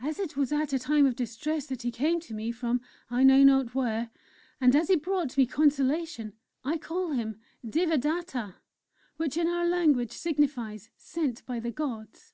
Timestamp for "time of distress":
0.78-1.66